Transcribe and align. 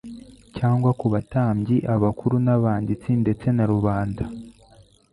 cyangwa 0.57 0.89
ku 0.99 1.05
batambyi 1.13 1.75
abakuru 1.95 2.35
n'abanditsi 2.45 3.09
ndetse 3.21 3.45
na 3.55 3.63
rubanda. 3.71 4.23